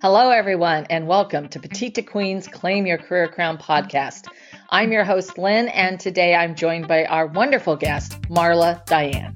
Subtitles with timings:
[0.00, 4.28] Hello, everyone, and welcome to Petite Queen's Claim Your Career Crown podcast.
[4.70, 9.34] I'm your host, Lynn, and today I'm joined by our wonderful guest, Marla Diane.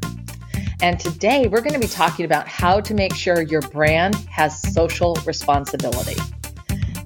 [0.80, 4.62] And today we're going to be talking about how to make sure your brand has
[4.72, 6.14] social responsibility.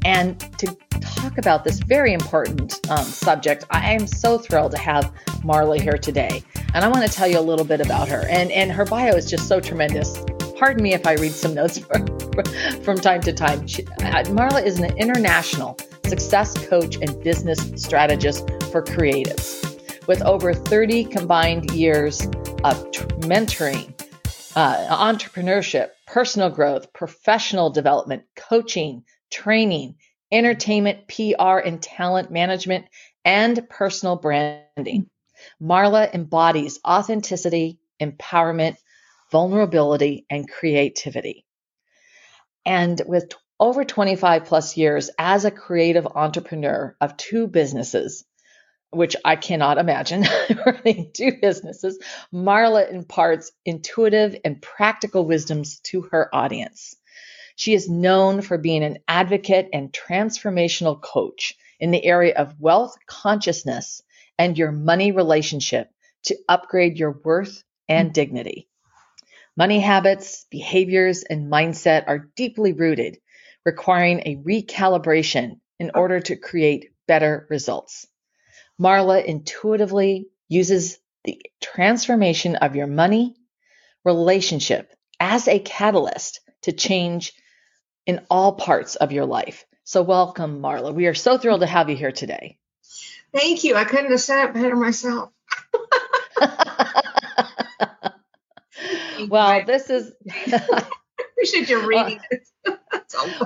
[0.05, 5.11] And to talk about this very important um, subject, I am so thrilled to have
[5.43, 6.43] Marla here today.
[6.75, 8.27] And I want to tell you a little bit about her.
[8.29, 10.23] And, and her bio is just so tremendous.
[10.59, 12.07] Pardon me if I read some notes from,
[12.83, 13.61] from time to time.
[13.61, 19.63] Uh, Marla is an international success coach and business strategist for creatives.
[20.07, 22.27] With over 30 combined years
[22.65, 23.93] of t- mentoring,
[24.55, 29.97] uh, entrepreneurship, personal growth, professional development, coaching, training,
[30.31, 32.87] entertainment, PR, and talent management,
[33.25, 35.09] and personal branding.
[35.61, 38.77] Marla embodies authenticity, empowerment,
[39.31, 41.46] vulnerability, and creativity.
[42.67, 48.25] And with over 25 plus years as a creative entrepreneur of two businesses,
[48.91, 50.25] which I cannot imagine
[50.67, 51.99] running two businesses,
[52.35, 56.97] Marla imparts intuitive and practical wisdoms to her audience.
[57.55, 62.97] She is known for being an advocate and transformational coach in the area of wealth
[63.07, 64.03] consciousness
[64.39, 65.89] and your money relationship
[66.25, 68.69] to upgrade your worth and dignity.
[69.57, 73.19] Money habits, behaviors, and mindset are deeply rooted,
[73.65, 78.07] requiring a recalibration in order to create better results.
[78.81, 83.35] Marla intuitively uses the transformation of your money
[84.05, 87.33] relationship as a catalyst to change
[88.07, 89.65] in all parts of your life.
[89.85, 90.95] So, welcome, Marla.
[90.95, 92.59] We are so thrilled to have you here today.
[93.33, 93.75] Thank you.
[93.75, 95.31] I couldn't have said it better myself.
[99.29, 100.13] well, this is.
[101.37, 102.49] appreciate you reading it.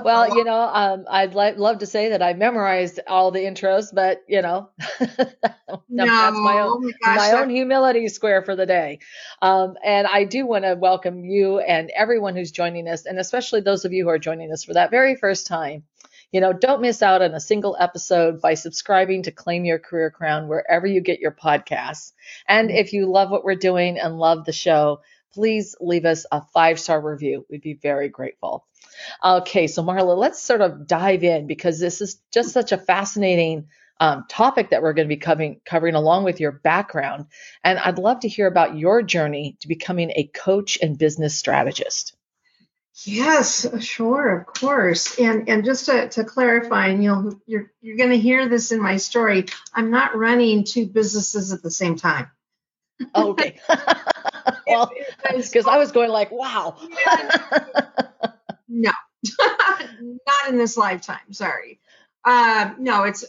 [0.03, 3.93] well, you know, um, I'd li- love to say that I memorized all the intros,
[3.93, 8.65] but you know, no, that's my own, oh my, my own humility square for the
[8.65, 8.99] day.
[9.41, 13.61] Um, and I do want to welcome you and everyone who's joining us, and especially
[13.61, 15.83] those of you who are joining us for that very first time.
[16.31, 20.09] You know, don't miss out on a single episode by subscribing to Claim Your Career
[20.09, 22.13] Crown wherever you get your podcasts.
[22.47, 22.77] And mm-hmm.
[22.77, 25.01] if you love what we're doing and love the show,
[25.33, 27.45] please leave us a five star review.
[27.49, 28.65] We'd be very grateful.
[29.23, 33.67] Okay, so Marla, let's sort of dive in because this is just such a fascinating
[33.99, 37.27] um, topic that we're going to be covering, covering along with your background.
[37.63, 42.15] And I'd love to hear about your journey to becoming a coach and business strategist.
[43.05, 45.17] Yes, sure, of course.
[45.17, 48.81] And and just to, to clarify, and you'll you're you're going to hear this in
[48.81, 49.45] my story.
[49.73, 52.29] I'm not running two businesses at the same time.
[53.15, 53.59] okay.
[54.67, 54.91] well,
[55.33, 56.77] because I was going like, wow.
[58.67, 58.91] no,
[59.39, 61.31] not in this lifetime.
[61.31, 61.79] Sorry.
[62.25, 63.25] Um, no, it's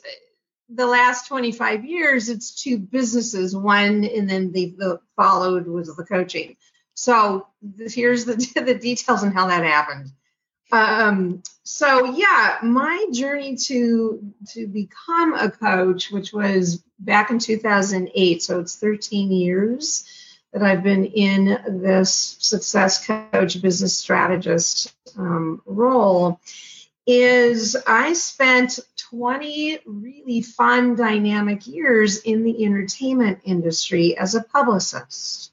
[0.68, 2.28] the last 25 years.
[2.28, 3.54] It's two businesses.
[3.56, 6.56] One, and then the, the followed was the coaching.
[6.94, 7.46] So
[7.78, 8.34] here's the
[8.64, 10.10] the details on how that happened.
[10.70, 18.42] Um, so yeah, my journey to to become a coach, which was back in 2008,
[18.42, 20.04] so it's 13 years
[20.52, 26.40] that I've been in this success coach, business strategist um, role,
[27.06, 28.78] is I spent
[29.10, 35.52] 20 really fun, dynamic years in the entertainment industry as a publicist.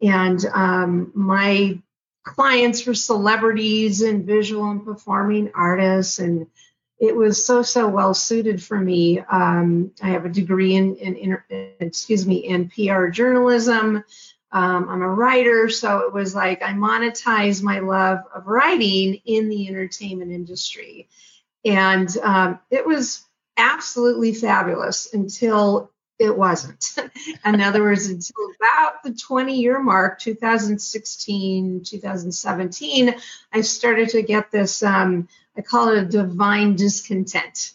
[0.00, 1.78] And um, my
[2.24, 6.46] clients were celebrities and visual and performing artists and
[7.02, 9.18] it was so so well suited for me.
[9.18, 14.04] Um, I have a degree in, in, in, excuse me in PR journalism.
[14.52, 19.48] Um, I'm a writer, so it was like I monetized my love of writing in
[19.48, 21.08] the entertainment industry,
[21.64, 23.24] and um, it was
[23.56, 25.90] absolutely fabulous until
[26.20, 26.84] it wasn't.
[27.44, 33.14] in other words, until about the 20 year mark, 2016, 2017,
[33.52, 35.26] I started to get this um,
[35.56, 37.72] I call it a divine discontent.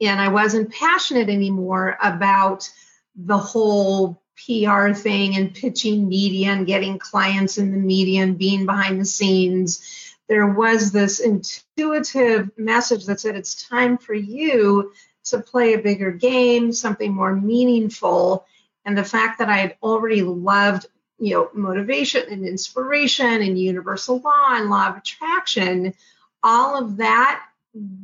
[0.00, 2.70] And I wasn't passionate anymore about
[3.16, 8.64] the whole PR thing and pitching media and getting clients in the media and being
[8.66, 10.14] behind the scenes.
[10.28, 14.92] There was this intuitive message that said it's time for you
[15.24, 18.46] to play a bigger game, something more meaningful.
[18.84, 20.86] And the fact that I had already loved,
[21.18, 25.94] you know, motivation and inspiration and universal law and law of attraction
[26.42, 27.42] all of that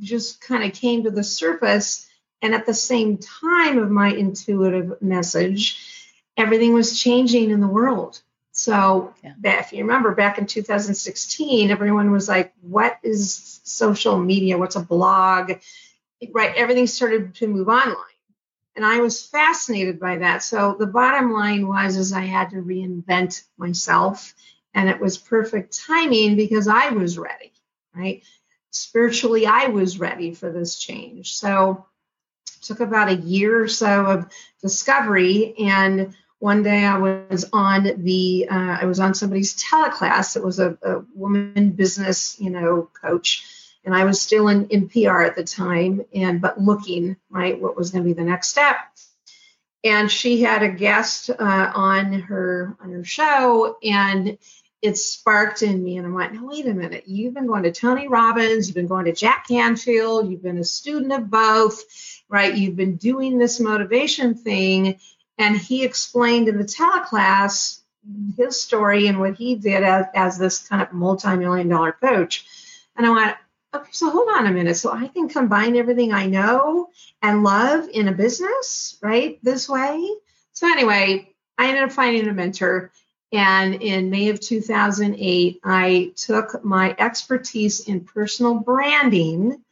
[0.00, 2.08] just kind of came to the surface.
[2.42, 8.20] And at the same time of my intuitive message, everything was changing in the world.
[8.52, 9.34] So, yeah.
[9.42, 14.58] if you remember back in 2016, everyone was like, What is social media?
[14.58, 15.54] What's a blog?
[16.32, 16.54] Right?
[16.54, 17.96] Everything started to move online.
[18.76, 20.42] And I was fascinated by that.
[20.42, 24.34] So the bottom line was is I had to reinvent myself.
[24.72, 27.52] And it was perfect timing because I was ready,
[27.94, 28.22] right?
[28.70, 31.34] Spiritually, I was ready for this change.
[31.34, 31.86] So
[32.62, 34.26] took about a year or so of
[34.62, 36.14] discovery and
[36.44, 40.36] one day I was on the uh, I was on somebody's teleclass.
[40.36, 43.46] It was a, a, woman business you know coach,
[43.82, 47.78] and I was still in, in PR at the time, and but looking right what
[47.78, 48.76] was going to be the next step.
[49.84, 54.36] And she had a guest uh, on her on her show, and
[54.84, 57.04] it sparked in me, and I went, "No, wait a minute!
[57.06, 60.64] You've been going to Tony Robbins, you've been going to Jack Canfield, you've been a
[60.64, 61.82] student of both,
[62.28, 62.54] right?
[62.54, 64.98] You've been doing this motivation thing."
[65.36, 67.80] And he explained in the teleclass
[68.36, 72.46] his story and what he did as, as this kind of multi-million dollar coach.
[72.96, 73.36] And I went,
[73.74, 74.76] okay, so hold on a minute.
[74.76, 76.90] So I can combine everything I know
[77.22, 79.38] and love in a business, right?
[79.42, 80.08] This way.
[80.52, 82.92] So anyway, I ended up finding a mentor.
[83.32, 89.62] And in May of 2008, I took my expertise in personal branding,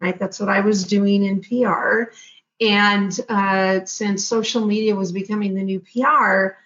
[0.00, 0.18] right?
[0.18, 2.12] That's what I was doing in PR.
[2.60, 6.56] And uh, since social media was becoming the new PR,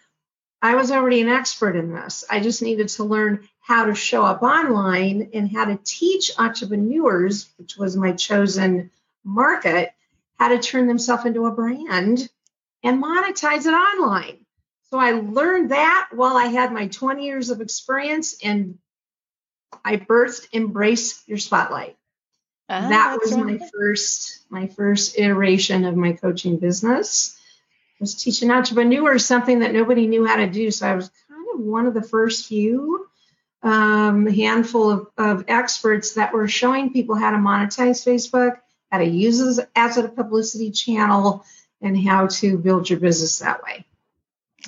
[0.62, 2.24] I was already an expert in this.
[2.30, 7.50] I just needed to learn how to show up online and how to teach entrepreneurs,
[7.58, 8.90] which was my chosen
[9.24, 9.92] market,
[10.38, 12.28] how to turn themselves into a brand
[12.82, 14.45] and monetize it online.
[14.90, 18.78] So I learned that while I had my 20 years of experience and
[19.84, 21.96] I birthed Embrace Your Spotlight.
[22.68, 23.44] Ah, that was right.
[23.44, 27.38] my first my first iteration of my coaching business.
[27.92, 30.70] I was teaching entrepreneurs something that nobody knew how to do.
[30.70, 33.08] So I was kind of one of the first few
[33.62, 38.58] um, handful of, of experts that were showing people how to monetize Facebook,
[38.90, 41.44] how to use it as a publicity channel,
[41.80, 43.84] and how to build your business that way.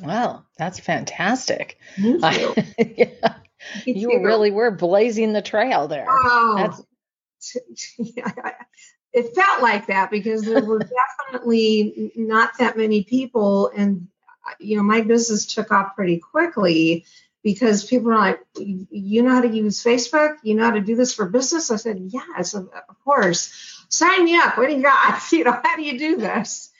[0.03, 1.79] Wow, that's fantastic.
[1.97, 2.87] Thank you.
[2.97, 3.35] yeah.
[3.85, 6.07] You really were blazing the trail there.
[6.09, 6.83] Oh, that's
[9.13, 14.09] it felt like that because there were definitely not that many people and
[14.59, 17.05] you know my business took off pretty quickly
[17.43, 20.97] because people were like you know how to use facebook you know how to do
[20.97, 22.69] this for business i said yes of
[23.05, 26.71] course sign me up what do you got you know how do you do this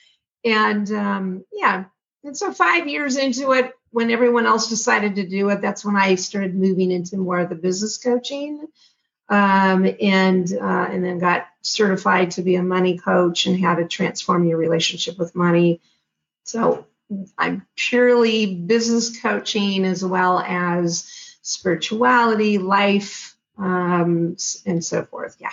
[0.43, 1.85] and um, yeah
[2.23, 5.95] and so five years into it when everyone else decided to do it that's when
[5.95, 8.67] i started moving into more of the business coaching
[9.29, 13.87] um, and uh, and then got certified to be a money coach and how to
[13.87, 15.81] transform your relationship with money.
[16.43, 16.87] So
[17.37, 24.35] I'm purely business coaching as well as spirituality, life, um,
[24.65, 25.37] and so forth.
[25.39, 25.51] Yeah.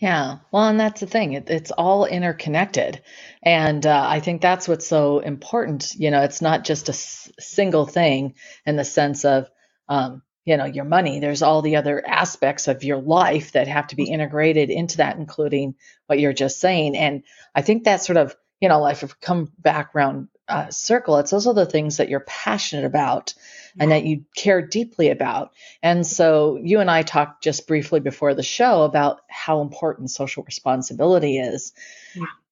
[0.00, 3.02] Yeah, well, and that's the thing; it, it's all interconnected,
[3.42, 5.94] and uh, I think that's what's so important.
[5.94, 9.50] You know, it's not just a s- single thing in the sense of
[9.90, 11.20] um, you know your money.
[11.20, 15.18] There's all the other aspects of your life that have to be integrated into that
[15.18, 15.74] including
[16.06, 16.96] what you're just saying.
[16.96, 17.22] And
[17.54, 21.32] i think that sort of you know life if come back around uh, circle it's
[21.32, 23.34] also the things that you're passionate about
[23.78, 25.52] and that you care deeply about
[25.82, 30.42] and so you and i talked just briefly before the show about how important social
[30.44, 31.72] responsibility is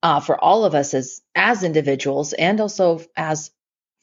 [0.02, 3.50] uh, for all of us as as individuals and also as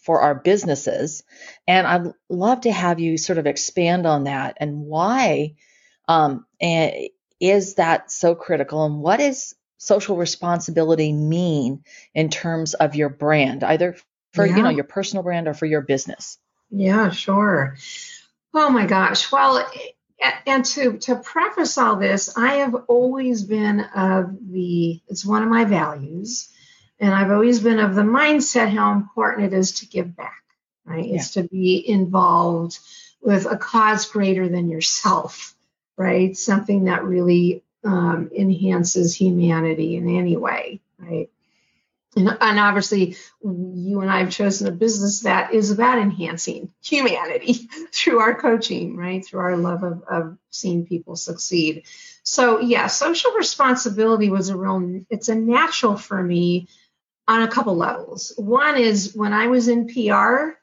[0.06, 1.24] for our businesses.
[1.68, 5.56] And I'd love to have you sort of expand on that and why
[6.08, 6.94] um, and
[7.40, 13.64] is that so critical and what does social responsibility mean in terms of your brand,
[13.64, 13.96] either
[14.34, 14.56] for yeah.
[14.56, 16.38] you know your personal brand or for your business?
[16.76, 17.78] Yeah, sure.
[18.54, 19.32] Oh my gosh.
[19.32, 19.66] Well,
[20.46, 25.50] and to to preface all this, I have always been of the it's one of
[25.50, 26.50] my values
[27.00, 30.44] and I've always been of the mindset how important it is to give back,
[30.86, 31.06] right?
[31.06, 31.16] Yeah.
[31.16, 32.80] It's to be involved
[33.22, 35.56] with a cause greater than yourself,
[35.98, 36.36] right?
[36.38, 41.30] Something that really um, enhances humanity in any way, right?
[42.16, 47.68] And, and, obviously, you and I have chosen a business that is about enhancing humanity
[47.94, 49.26] through our coaching, right?
[49.26, 51.84] Through our love of, of seeing people succeed.
[52.24, 56.70] So, yeah, social responsibility was a real, it's a natural for me
[57.28, 58.34] on a couple levels.
[58.38, 60.58] One is when I was in PR,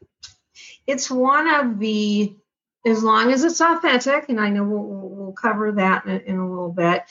[0.87, 2.35] it's one of the,
[2.87, 6.49] as long as it's authentic, and I know we'll, we'll cover that in, in a
[6.49, 7.02] little bit,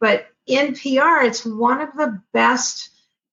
[0.00, 2.90] but in PR, it's one of the best,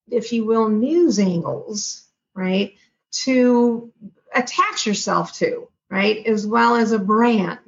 [0.09, 2.75] if you will, news angles, right?
[3.23, 3.91] To
[4.33, 6.25] attach yourself to, right?
[6.25, 7.59] As well as a brand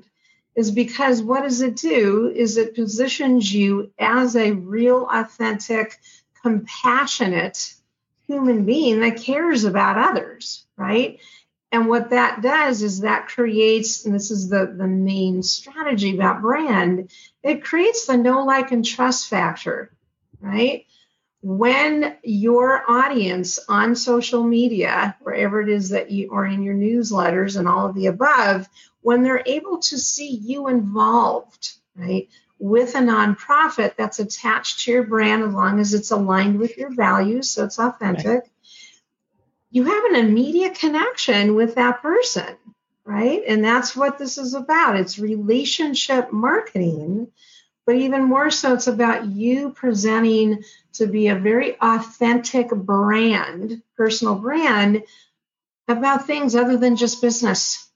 [0.56, 5.98] is because what does it do is it positions you as a real authentic
[6.42, 7.74] compassionate
[8.28, 11.20] human being that cares about others right
[11.72, 16.42] and what that does is that creates and this is the the main strategy about
[16.42, 17.10] brand
[17.42, 19.92] it creates the know like and trust factor
[20.42, 20.86] right
[21.42, 27.58] when your audience on social media wherever it is that you are in your newsletters
[27.58, 28.68] and all of the above
[29.02, 32.28] when they're able to see you involved right
[32.58, 36.94] with a nonprofit that's attached to your brand as long as it's aligned with your
[36.94, 38.52] values so it's authentic right.
[39.72, 42.58] you have an immediate connection with that person
[43.06, 47.32] right and that's what this is about it's relationship marketing
[47.90, 54.36] but even more so it's about you presenting to be a very authentic brand personal
[54.36, 55.02] brand
[55.88, 57.90] about things other than just business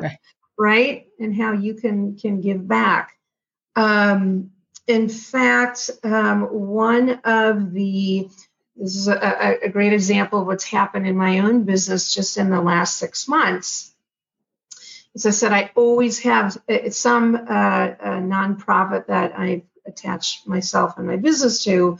[0.00, 0.18] right.
[0.58, 3.14] right and how you can can give back
[3.76, 4.52] um,
[4.86, 8.28] in fact, um, one of the
[8.74, 12.48] this is a, a, great example of what's happened in my own business just in
[12.48, 13.92] the last six months.
[15.18, 17.88] As I said, I always have uh, some uh,
[18.22, 21.98] nonprofit that I attach myself and my business to,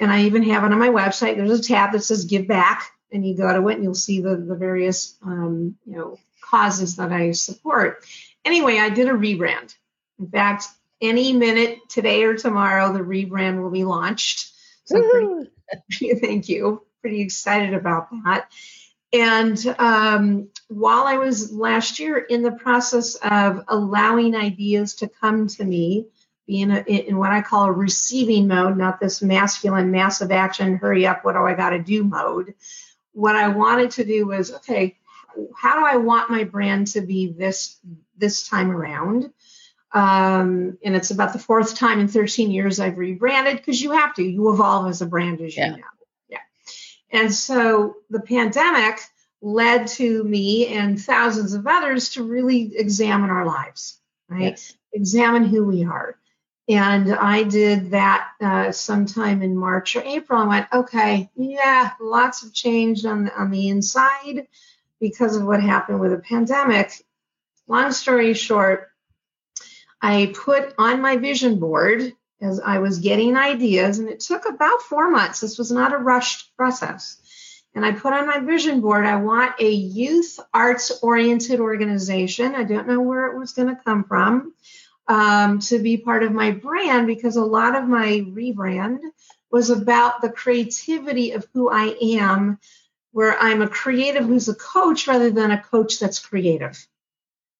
[0.00, 1.36] and I even have it on my website.
[1.36, 4.22] There's a tab that says "Give Back," and you go to it and you'll see
[4.22, 8.04] the the various um, you know causes that I support.
[8.44, 9.76] Anyway, I did a rebrand.
[10.18, 10.64] In fact,
[11.00, 14.50] any minute today or tomorrow, the rebrand will be launched.
[14.82, 16.82] So pretty, thank you.
[17.02, 18.50] Pretty excited about that.
[19.12, 25.46] And um, while I was last year in the process of allowing ideas to come
[25.48, 26.06] to me,
[26.46, 31.06] being a, in what I call a receiving mode, not this masculine, massive action, hurry
[31.06, 32.54] up, what do I got to do mode.
[33.12, 34.96] What I wanted to do was, okay,
[35.54, 37.78] how do I want my brand to be this
[38.16, 39.30] this time around?
[39.92, 44.14] Um, and it's about the fourth time in 13 years I've rebranded because you have
[44.14, 44.22] to.
[44.22, 45.66] You evolve as a brand, as yeah.
[45.66, 45.82] you know.
[47.10, 49.00] And so the pandemic
[49.40, 54.50] led to me and thousands of others to really examine our lives, right?
[54.50, 54.74] Yes.
[54.92, 56.18] Examine who we are.
[56.68, 60.42] And I did that uh, sometime in March or April.
[60.42, 64.48] I went, okay, yeah, lots have changed on the, on the inside
[65.00, 66.92] because of what happened with the pandemic.
[67.68, 68.90] Long story short,
[70.02, 74.82] I put on my vision board as I was getting ideas, and it took about
[74.82, 75.40] four months.
[75.40, 77.18] This was not a rushed process.
[77.74, 82.54] And I put on my vision board, I want a youth arts oriented organization.
[82.54, 84.54] I don't know where it was going to come from
[85.06, 88.98] um, to be part of my brand because a lot of my rebrand
[89.50, 92.58] was about the creativity of who I am,
[93.12, 96.86] where I'm a creative who's a coach rather than a coach that's creative.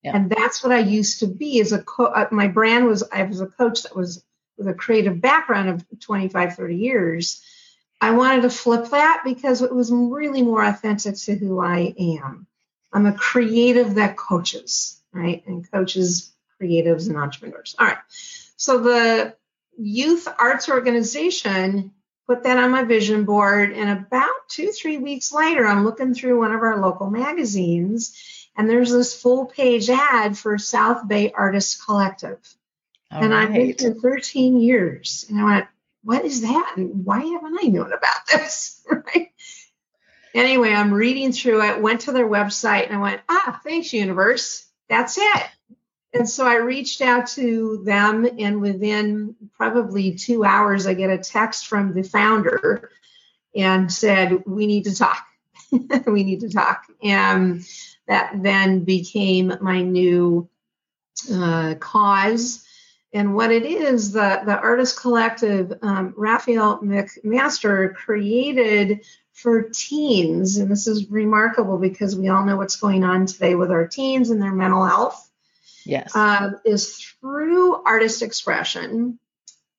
[0.03, 0.17] Yeah.
[0.17, 3.23] And that's what I used to be as a co- uh, my brand was I
[3.25, 4.23] was a coach that was
[4.59, 7.43] with a creative background of 25 30 years.
[8.01, 12.47] I wanted to flip that because it was really more authentic to who I am.
[12.93, 15.45] I'm a creative that coaches, right?
[15.47, 17.75] And coaches creatives and entrepreneurs.
[17.79, 17.99] All right.
[18.57, 19.35] So the
[19.79, 21.93] youth arts organization
[22.27, 26.39] put that on my vision board and about 2 3 weeks later I'm looking through
[26.39, 31.83] one of our local magazines and there's this full page ad for South Bay Artists
[31.83, 32.39] Collective.
[33.11, 33.49] All and right.
[33.49, 35.27] I've been for 13 years.
[35.29, 35.67] And I went,
[36.05, 36.75] what is that?
[36.77, 38.85] And why haven't I known about this?
[38.91, 39.31] right.
[40.35, 44.67] Anyway, I'm reading through it, went to their website, and I went, ah, thanks, universe.
[44.89, 45.47] That's it.
[46.15, 51.19] And so I reached out to them, and within probably two hours, I get a
[51.19, 52.91] text from the founder
[53.55, 55.27] and said, We need to talk.
[56.07, 56.85] we need to talk.
[57.03, 57.63] And
[58.07, 60.49] that then became my new
[61.33, 62.65] uh, cause.
[63.13, 70.71] And what it is, the, the Artist Collective, um, Raphael McMaster created for teens, and
[70.71, 74.43] this is remarkable because we all know what's going on today with our teens and
[74.43, 75.31] their mental health.
[75.87, 76.15] Yes.
[76.15, 79.19] Uh, is through artist expression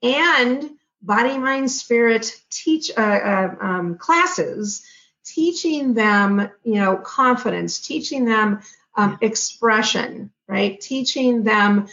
[0.01, 0.69] and
[1.01, 4.83] body, mind, spirit teach uh, uh, um, classes
[5.23, 8.61] teaching them, you know, confidence, teaching them
[8.95, 10.79] um, expression, right?
[10.81, 11.87] Teaching them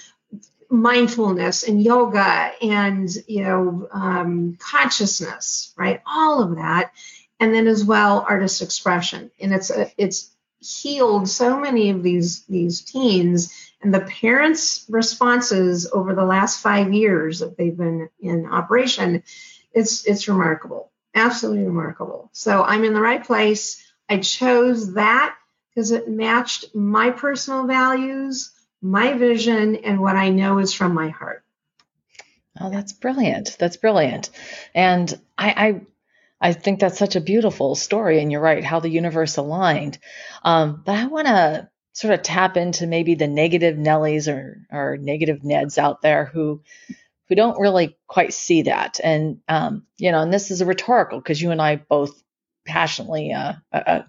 [0.70, 6.00] mindfulness and yoga and you know um, consciousness, right?
[6.06, 6.92] All of that,
[7.40, 12.44] and then as well artist expression, and it's a, it's healed so many of these
[12.46, 18.46] these teens and the parents responses over the last five years that they've been in
[18.46, 19.22] operation
[19.74, 22.28] it's it's remarkable absolutely remarkable.
[22.32, 23.82] So I'm in the right place.
[24.08, 25.34] I chose that
[25.74, 28.52] because it matched my personal values,
[28.90, 31.42] my vision, and what I know is from my heart.
[32.58, 33.56] Oh, that's brilliant.
[33.58, 34.30] That's brilliant.
[34.74, 35.80] And I,
[36.40, 38.20] I, I think that's such a beautiful story.
[38.20, 39.98] And you're right, how the universe aligned.
[40.42, 44.96] Um, but I want to sort of tap into maybe the negative Nellies or, or
[44.96, 46.62] negative Neds out there who,
[47.28, 49.00] who don't really quite see that.
[49.02, 52.22] And, um, you know, and this is a rhetorical because you and I both
[52.66, 54.02] passionately uh, uh, uh,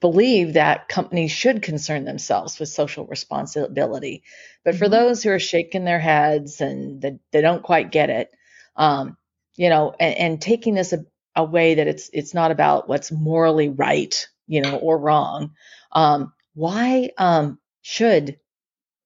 [0.00, 4.22] believe that companies should concern themselves with social responsibility.
[4.64, 4.92] But for mm-hmm.
[4.92, 8.30] those who are shaking their heads and they, they don't quite get it,
[8.76, 9.16] um,
[9.56, 11.04] you know, and, and taking this a,
[11.34, 15.52] a, way that it's it's not about what's morally right, you know, or wrong.
[15.90, 18.38] Um, why um, should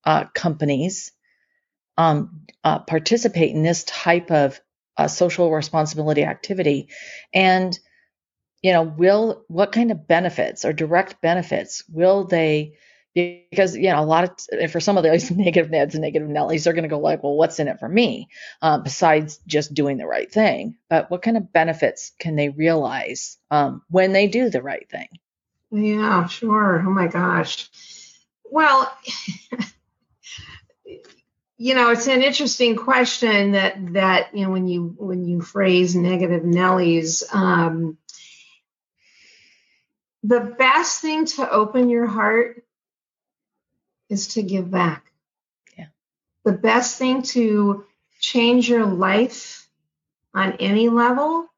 [0.04, 1.12] uh, companies
[1.96, 4.60] um, uh, participate in this type of
[4.98, 6.88] uh, social responsibility activity?
[7.32, 7.78] And
[8.62, 12.76] you know, will what kind of benefits or direct benefits will they?
[13.14, 16.64] Because you know, a lot of for some of those negative Neds and negative Nellies,
[16.64, 18.28] they're going to go like, well, what's in it for me
[18.62, 20.76] um, besides just doing the right thing?
[20.88, 25.08] But what kind of benefits can they realize um, when they do the right thing?
[25.72, 26.82] Yeah, sure.
[26.86, 27.68] Oh my gosh.
[28.44, 28.94] Well,
[31.56, 35.94] you know, it's an interesting question that that you know when you when you phrase
[35.96, 37.22] negative Nellies.
[37.34, 37.98] Um,
[40.22, 42.64] the best thing to open your heart
[44.08, 45.10] is to give back.
[45.76, 45.86] Yeah.
[46.44, 47.84] The best thing to
[48.20, 49.68] change your life
[50.34, 51.48] on any level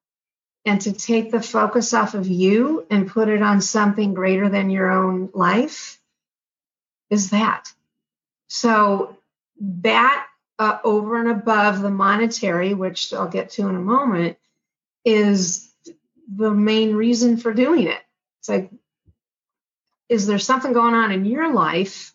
[0.65, 4.71] and to take the focus off of you and put it on something greater than
[4.71, 6.01] your own life
[7.11, 7.73] is that.
[8.49, 9.19] So
[9.61, 10.27] that
[10.59, 14.39] uh, over and above the monetary, which I'll get to in a moment,
[15.05, 15.71] is
[16.35, 18.01] the main reason for doing it.
[18.45, 18.71] It's like,
[20.11, 22.15] is there something going on in your life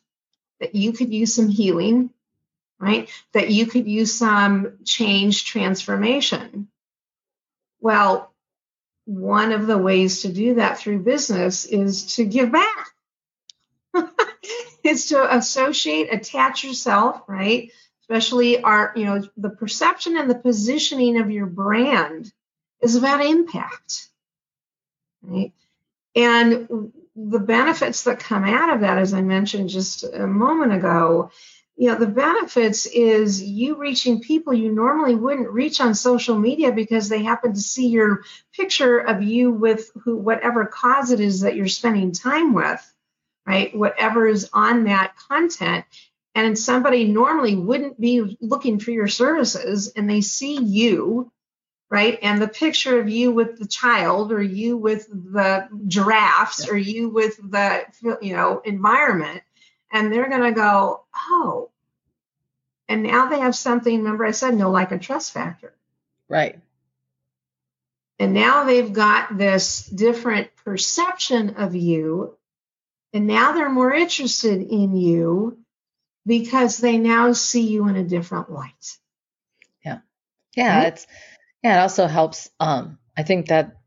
[0.60, 2.12] that you could use some healing,
[2.80, 3.10] right?
[3.34, 6.68] That you could use some change, transformation.
[7.80, 8.32] Well,
[9.06, 12.90] one of the ways to do that through business is to give back.
[14.84, 17.72] is to associate, attach yourself, right?
[18.02, 22.32] Especially our, you know, the perception and the positioning of your brand
[22.84, 24.10] is about impact,
[25.24, 25.54] right?
[26.20, 31.32] And the benefits that come out of that, as I mentioned just a moment ago,
[31.78, 36.74] you know, the benefits is you reaching people you normally wouldn't reach on social media
[36.74, 41.42] because they happen to see your picture of you with who, whatever cause it is
[41.42, 42.86] that you're spending time with,
[43.46, 43.74] right?
[43.74, 45.86] Whatever is on that content.
[46.36, 51.32] And somebody normally wouldn't be looking for your services and they see you
[51.90, 52.20] right?
[52.22, 56.74] And the picture of you with the child or you with the giraffes yeah.
[56.74, 57.86] or you with the
[58.22, 59.42] you know environment
[59.92, 61.70] and they're going to go, "Oh."
[62.88, 65.74] And now they have something, remember I said no like a trust factor.
[66.28, 66.60] Right.
[68.18, 72.36] And now they've got this different perception of you
[73.14, 75.58] and now they're more interested in you
[76.26, 78.98] because they now see you in a different light.
[79.84, 80.00] Yeah.
[80.56, 80.88] Yeah, right?
[80.94, 81.08] it's
[81.64, 82.50] yeah, it also helps.
[82.60, 83.78] Um, I think that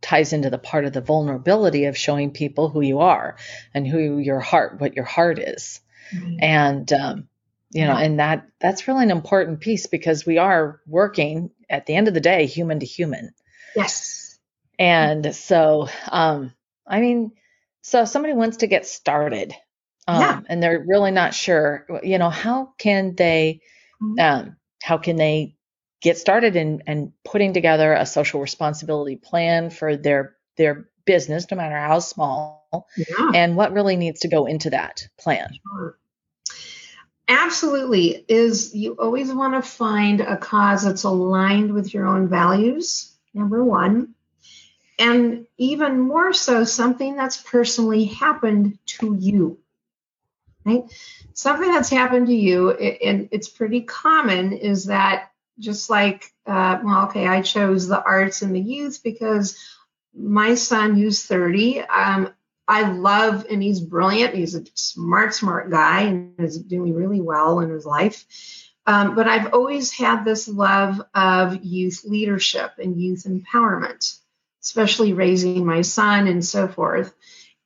[0.00, 3.36] ties into the part of the vulnerability of showing people who you are
[3.74, 5.80] and who your heart, what your heart is,
[6.14, 6.36] mm-hmm.
[6.40, 7.28] and um,
[7.70, 11.94] you know, and that that's really an important piece because we are working at the
[11.94, 13.32] end of the day, human to human.
[13.76, 14.38] Yes.
[14.78, 16.54] And so, um,
[16.86, 17.32] I mean,
[17.82, 19.52] so if somebody wants to get started,
[20.06, 20.40] um, yeah.
[20.48, 23.60] and they're really not sure, you know, how can they,
[24.02, 24.18] mm-hmm.
[24.18, 25.56] um, how can they
[26.00, 31.56] get started in and putting together a social responsibility plan for their their business, no
[31.56, 33.30] matter how small, yeah.
[33.34, 35.50] and what really needs to go into that plan.
[35.72, 35.98] Sure.
[37.28, 38.24] Absolutely.
[38.28, 43.62] Is you always want to find a cause that's aligned with your own values, number
[43.62, 44.14] one.
[44.98, 49.58] And even more so, something that's personally happened to you.
[50.64, 50.84] Right?
[51.34, 57.06] Something that's happened to you, and it's pretty common, is that just like, uh, well,
[57.06, 59.58] okay, I chose the arts and the youth because
[60.14, 62.32] my son, who's 30, um,
[62.66, 64.34] I love, and he's brilliant.
[64.34, 68.26] He's a smart, smart guy and is doing really well in his life.
[68.86, 74.18] Um, but I've always had this love of youth leadership and youth empowerment,
[74.62, 77.14] especially raising my son and so forth.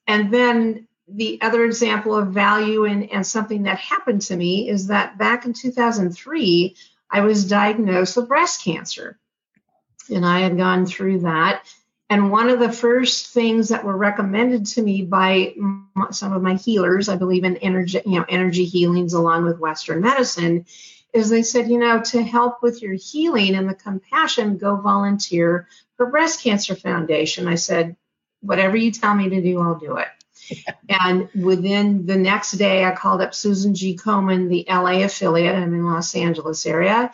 [0.06, 4.88] And then the other example of value and, and something that happened to me is
[4.88, 6.76] that back in 2003,
[7.12, 9.18] I was diagnosed with breast cancer.
[10.12, 11.64] And I had gone through that.
[12.10, 15.54] And one of the first things that were recommended to me by
[16.10, 20.00] some of my healers, I believe in energy, you know, energy healings along with Western
[20.00, 20.66] medicine,
[21.12, 25.68] is they said, you know, to help with your healing and the compassion, go volunteer
[25.96, 27.46] for Breast Cancer Foundation.
[27.46, 27.96] I said,
[28.40, 30.08] whatever you tell me to do, I'll do it.
[30.88, 33.96] and within the next day, I called up Susan G.
[33.96, 35.54] Komen, the LA affiliate.
[35.54, 37.10] I'm in Los Angeles area,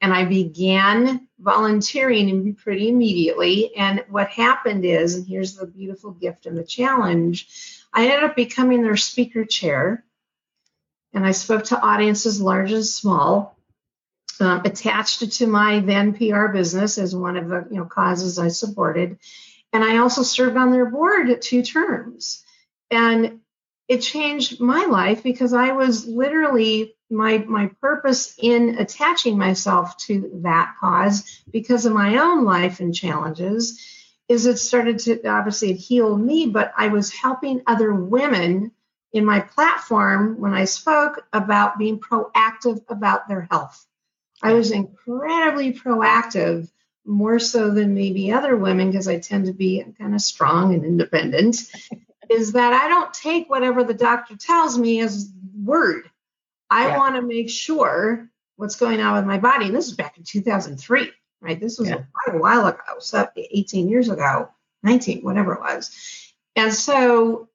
[0.00, 3.74] and I began volunteering pretty immediately.
[3.76, 7.48] And what happened is, and here's the beautiful gift and the challenge,
[7.92, 10.04] I ended up becoming their speaker chair.
[11.14, 13.58] And I spoke to audiences large and small,
[14.40, 18.48] um, attached to my then PR business as one of the you know causes I
[18.48, 19.18] supported.
[19.72, 22.44] And I also served on their board two terms.
[22.90, 23.40] And
[23.88, 30.30] it changed my life because I was literally my my purpose in attaching myself to
[30.42, 33.80] that cause because of my own life and challenges
[34.28, 38.70] is it started to obviously it healed me but i was helping other women
[39.12, 43.86] in my platform when i spoke about being proactive about their health.
[44.40, 46.70] I was incredibly proactive
[47.04, 50.84] more so than maybe other women because i tend to be kind of strong and
[50.84, 51.56] independent
[52.30, 55.30] is that i don't take whatever the doctor tells me as
[55.62, 56.10] word
[56.70, 56.98] I yeah.
[56.98, 59.66] want to make sure what's going on with my body.
[59.66, 61.10] And this is back in 2003,
[61.40, 61.60] right?
[61.60, 62.02] This was yeah.
[62.12, 64.50] quite a while ago, so 18 years ago,
[64.82, 66.32] 19, whatever it was.
[66.56, 67.48] And so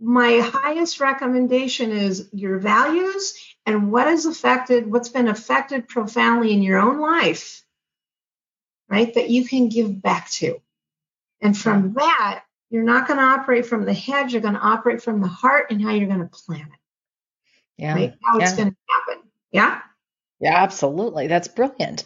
[0.00, 6.62] my highest recommendation is your values and what has affected, what's been affected profoundly in
[6.62, 7.62] your own life,
[8.88, 9.14] right?
[9.14, 10.60] That you can give back to.
[11.40, 15.02] And from that, you're not going to operate from the head, you're going to operate
[15.02, 16.78] from the heart and how you're going to plan it
[17.76, 17.94] yeah.
[17.94, 18.14] right?
[18.22, 19.28] How it's going to happen.
[19.50, 19.80] Yeah.
[20.40, 21.28] Yeah, absolutely.
[21.28, 22.04] That's brilliant.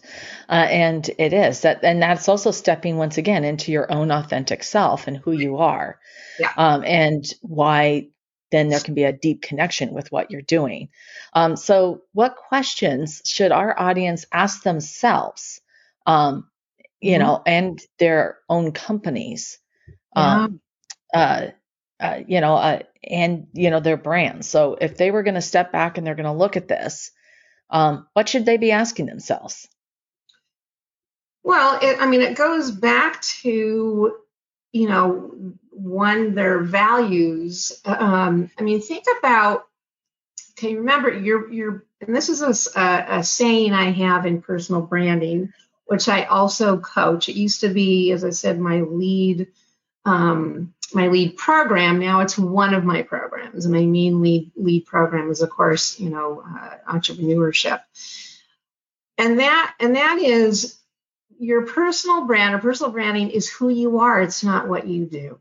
[0.49, 4.63] Uh, and it is that, and that's also stepping once again into your own authentic
[4.63, 5.99] self and who you are.
[6.39, 6.53] Yeah.
[6.57, 8.09] Um, and why
[8.51, 10.89] then there can be a deep connection with what you're doing.
[11.35, 15.61] Um, so, what questions should our audience ask themselves,
[16.07, 16.49] um,
[17.01, 17.23] you mm-hmm.
[17.23, 19.59] know, and their own companies?
[20.19, 20.61] Um,
[21.15, 21.21] yeah.
[21.21, 21.51] Uh,
[22.01, 24.49] uh, you know, uh, and you know their brands.
[24.49, 27.11] So if they were going to step back and they're going to look at this,
[27.71, 29.69] um, what should they be asking themselves?
[31.43, 34.17] Well, it, I mean, it goes back to
[34.73, 37.81] you know one their values.
[37.85, 39.65] Um, I mean, think about.
[40.59, 44.83] Okay, remember you're you're, and this is a, a, a saying I have in personal
[44.83, 45.53] branding,
[45.87, 47.29] which I also coach.
[47.29, 49.49] It used to be, as I said, my lead
[50.05, 51.99] um, my lead program.
[51.99, 53.67] Now it's one of my programs.
[53.67, 57.81] My main lead lead program is, of course, you know, uh, entrepreneurship,
[59.17, 60.79] and that and that is
[61.39, 64.21] your personal brand or personal branding is who you are.
[64.21, 65.39] It's not what you do,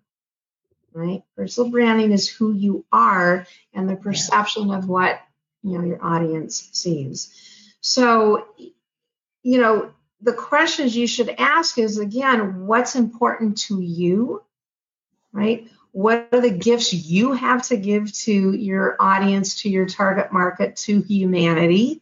[0.93, 1.23] right?
[1.35, 5.19] Personal branding is who you are and the perception of what
[5.63, 7.33] you know your audience sees.
[7.81, 8.47] So,
[9.43, 9.91] you know,
[10.21, 14.43] the questions you should ask is again, what's important to you?
[15.31, 15.69] Right?
[15.91, 20.75] What are the gifts you have to give to your audience, to your target market,
[20.77, 22.01] to humanity?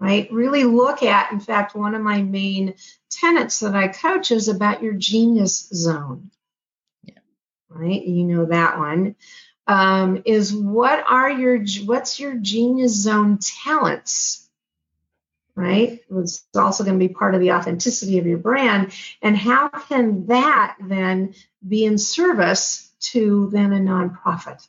[0.00, 0.32] Right?
[0.32, 2.74] Really look at, in fact, one of my main
[3.10, 6.32] tenets that I coach is about your genius zone.
[7.04, 7.18] Yeah.
[7.68, 8.04] Right?
[8.04, 9.14] You know that one.
[9.68, 14.48] Um, is what are your what's your genius zone talents?
[15.54, 16.00] Right?
[16.10, 18.92] It's also going to be part of the authenticity of your brand.
[19.20, 21.34] And how can that then
[21.66, 24.66] be in service to then a nonprofit?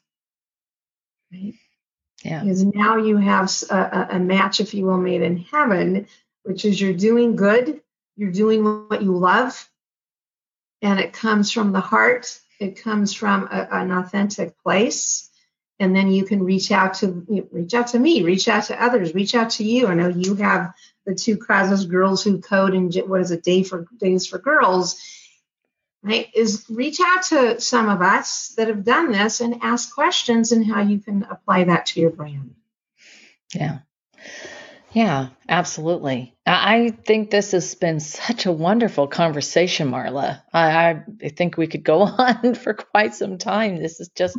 [1.32, 1.54] Right?
[2.24, 2.42] Yeah.
[2.42, 6.08] Because now you have a, a match, if you will, made in heaven,
[6.44, 7.82] which is you're doing good,
[8.16, 9.70] you're doing what you love,
[10.82, 15.30] and it comes from the heart, it comes from a, an authentic place
[15.80, 19.14] and then you can reach out to reach out to me reach out to others
[19.14, 20.74] reach out to you i know you have
[21.06, 25.02] the two causes girls who code and what is it day for days for girls
[26.02, 30.52] right is reach out to some of us that have done this and ask questions
[30.52, 32.56] and how you can apply that to your brand
[33.54, 33.80] yeah
[34.94, 36.36] yeah, absolutely.
[36.46, 40.44] I think this has been such a wonderful conversation, Marla.
[40.54, 43.78] I, I think we could go on for quite some time.
[43.78, 44.38] This is just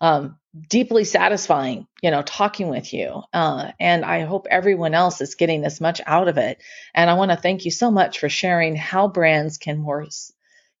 [0.00, 3.22] um, deeply satisfying, you know, talking with you.
[3.32, 6.58] Uh, and I hope everyone else is getting as much out of it.
[6.94, 10.06] And I want to thank you so much for sharing how brands can more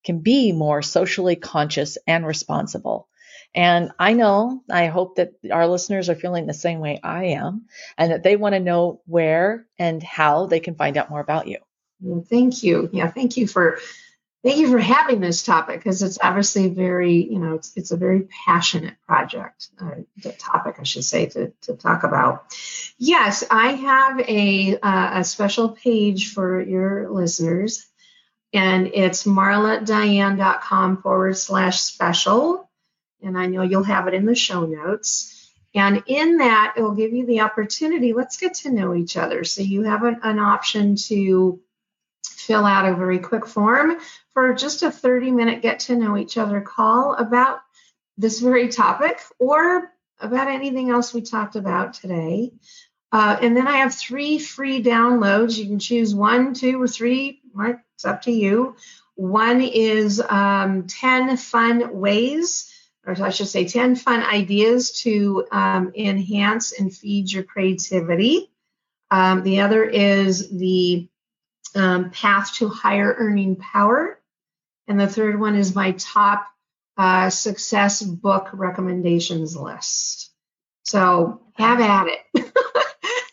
[0.04, 3.08] can be more socially conscious and responsible.
[3.54, 7.66] And I know, I hope that our listeners are feeling the same way I am,
[7.96, 11.48] and that they want to know where and how they can find out more about
[11.48, 11.58] you.
[12.28, 12.90] Thank you.
[12.92, 13.78] Yeah, thank you for
[14.46, 17.96] thank you for having this topic because it's obviously very, you know, it's, it's a
[17.96, 22.56] very passionate project, uh, topic, I should say, to, to talk about.
[22.96, 27.88] Yes, I have a, uh, a special page for your listeners,
[28.52, 32.70] and it's marladiane.com forward slash special.
[33.20, 35.50] And I know you'll have it in the show notes.
[35.74, 39.42] And in that, it will give you the opportunity, let's get to know each other.
[39.42, 41.58] So you have an, an option to
[42.24, 43.98] fill out a very quick form
[44.36, 47.60] for just a 30 minute get to know each other call about
[48.18, 52.52] this very topic or about anything else we talked about today.
[53.10, 55.56] Uh, and then I have three free downloads.
[55.56, 57.40] You can choose one, two, or three.
[57.94, 58.76] It's up to you.
[59.14, 62.70] One is um, 10 fun ways,
[63.06, 68.50] or I should say 10 fun ideas to um, enhance and feed your creativity.
[69.10, 71.08] Um, the other is the
[71.74, 74.15] um, path to higher earning power.
[74.88, 76.46] And the third one is my top
[76.96, 80.30] uh, success book recommendations list.
[80.84, 82.52] So have at it.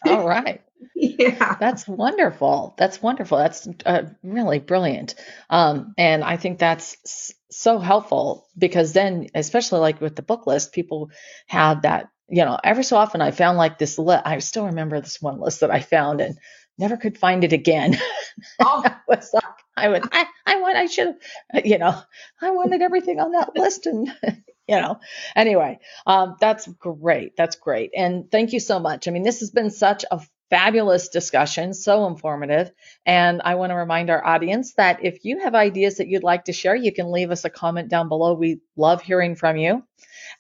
[0.08, 0.62] All right.
[0.96, 1.56] Yeah.
[1.60, 2.76] That's wonderful.
[2.78, 3.38] That's wonderful.
[3.38, 5.16] That's uh, really brilliant.
[5.50, 10.74] Um, and I think that's so helpful because then, especially like with the book list,
[10.74, 11.12] people
[11.48, 14.24] have that, you know, every so often I found like this list.
[14.26, 16.38] I still remember this one list that I found and
[16.78, 17.98] never could find it again.
[18.60, 18.82] Oh.
[18.84, 19.44] I was like,
[19.78, 21.16] I would, I, I want, I should
[21.52, 21.96] have, you know,
[22.42, 24.12] I wanted everything on that list and,
[24.68, 25.00] you know,
[25.36, 27.38] anyway, um, that's great.
[27.38, 27.92] That's great.
[27.96, 29.08] And thank you so much.
[29.08, 32.72] I mean, this has been such a fabulous discussion, so informative.
[33.06, 36.46] And I want to remind our audience that if you have ideas that you'd like
[36.46, 38.34] to share, you can leave us a comment down below.
[38.34, 39.84] We love hearing from you.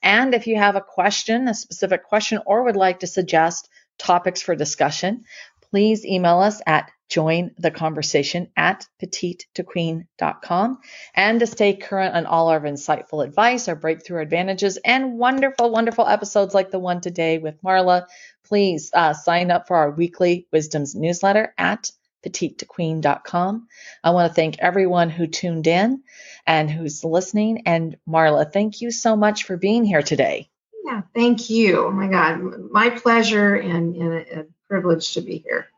[0.01, 4.41] And if you have a question, a specific question, or would like to suggest topics
[4.41, 5.23] for discussion,
[5.73, 10.77] please email us at join the conversation at petitetoqueen.com
[11.15, 16.05] and to stay current on all our insightful advice, our breakthrough advantages, and wonderful, wonderful
[16.05, 18.05] episodes like the one today with Marla,
[18.45, 21.89] please uh, sign up for our weekly wisdoms newsletter at
[22.23, 23.67] petitetoqueen.com.
[24.03, 26.03] I want to thank everyone who tuned in
[26.45, 27.63] and who's listening.
[27.65, 30.51] And Marla, thank you so much for being here today.
[30.85, 31.87] Yeah, thank you.
[31.87, 35.72] Oh my God, my pleasure and, and privilege to be here.